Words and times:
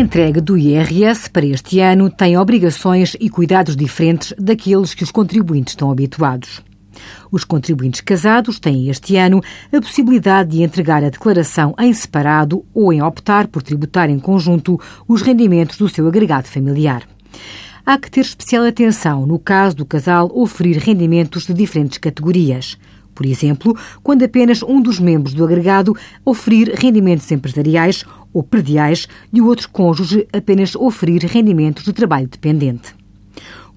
entrega 0.00 0.40
do 0.40 0.56
IRS 0.56 1.28
para 1.28 1.44
este 1.44 1.78
ano 1.78 2.08
tem 2.08 2.36
obrigações 2.36 3.14
e 3.20 3.28
cuidados 3.28 3.76
diferentes 3.76 4.32
daqueles 4.38 4.94
que 4.94 5.04
os 5.04 5.10
contribuintes 5.10 5.72
estão 5.72 5.90
habituados. 5.90 6.62
Os 7.30 7.44
contribuintes 7.44 8.00
casados 8.00 8.58
têm 8.58 8.88
este 8.88 9.16
ano 9.16 9.42
a 9.70 9.80
possibilidade 9.80 10.50
de 10.50 10.62
entregar 10.62 11.04
a 11.04 11.10
declaração 11.10 11.74
em 11.78 11.92
separado 11.92 12.64
ou 12.72 12.92
em 12.92 13.02
optar 13.02 13.46
por 13.46 13.62
tributar 13.62 14.08
em 14.08 14.18
conjunto 14.18 14.80
os 15.06 15.20
rendimentos 15.20 15.76
do 15.76 15.88
seu 15.88 16.08
agregado 16.08 16.48
familiar. 16.48 17.02
Há 17.84 17.98
que 17.98 18.10
ter 18.10 18.22
especial 18.22 18.64
atenção 18.64 19.26
no 19.26 19.38
caso 19.38 19.76
do 19.76 19.84
casal 19.84 20.30
oferir 20.34 20.78
rendimentos 20.78 21.46
de 21.46 21.52
diferentes 21.52 21.98
categorias. 21.98 22.78
Por 23.14 23.26
exemplo, 23.26 23.76
quando 24.02 24.22
apenas 24.22 24.62
um 24.62 24.80
dos 24.80 24.98
membros 24.98 25.34
do 25.34 25.44
agregado 25.44 25.96
oferir 26.24 26.72
rendimentos 26.74 27.30
empresariais 27.30 28.04
ou 28.32 28.42
prediais 28.42 29.08
e 29.32 29.40
o 29.40 29.46
outro 29.46 29.68
cônjuge 29.70 30.26
apenas 30.32 30.74
oferir 30.74 31.24
rendimentos 31.24 31.84
de 31.84 31.92
trabalho 31.92 32.28
dependente. 32.28 33.00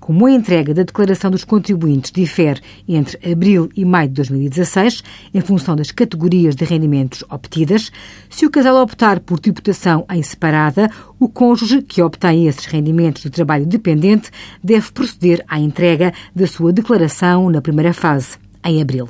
Como 0.04 0.26
a 0.26 0.32
entrega 0.32 0.74
da 0.74 0.84
declaração 0.84 1.32
dos 1.32 1.46
contribuintes 1.46 2.12
difere 2.12 2.60
entre 2.86 3.32
abril 3.32 3.70
e 3.74 3.86
maio 3.86 4.10
de 4.10 4.16
2016, 4.16 5.02
em 5.34 5.40
função 5.40 5.78
das 5.78 5.92
categorias 5.92 6.58
de 6.58 6.66
rendimentos 6.66 7.24
obtidas, 7.30 7.90
se 8.30 8.46
o 8.46 8.50
casal 8.50 8.84
optar 8.84 9.22
por 9.22 9.40
tributação 9.40 10.06
em 10.12 10.22
separada, 10.22 10.92
o 11.18 11.30
cônjuge 11.30 11.82
que 11.82 12.02
obtém 12.02 12.48
esses 12.48 12.66
rendimentos 12.66 13.24
de 13.24 13.30
trabalho 13.30 13.66
dependente 13.66 14.30
deve 14.62 14.92
proceder 14.92 15.42
à 15.48 15.58
entrega 15.58 16.14
da 16.36 16.48
sua 16.48 16.74
declaração 16.74 17.50
na 17.50 17.62
primeira 17.62 17.94
fase, 17.94 18.38
em 18.64 18.82
abril. 18.82 19.10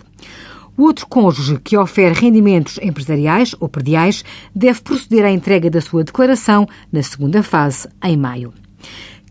O 0.76 0.84
outro 0.84 1.06
cônjuge 1.08 1.60
que 1.64 1.78
ofere 1.78 2.20
rendimentos 2.20 2.80
empresariais 2.82 3.56
ou 3.60 3.70
perdiais 3.70 4.24
deve 4.56 4.82
proceder 4.82 5.24
à 5.24 5.32
entrega 5.32 5.70
da 5.70 5.80
sua 5.80 6.04
declaração 6.04 6.68
na 6.92 7.04
segunda 7.04 7.44
fase, 7.44 7.88
em 8.04 8.18
maio. 8.18 8.54